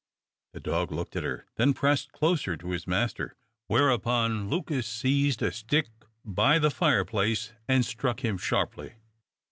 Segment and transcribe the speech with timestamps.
[0.53, 3.35] The dog looked at her, then pressed closer to his master,
[3.67, 5.89] whereupon Lucas seized a stick
[6.25, 8.93] by the fireplace, and struck him sharply.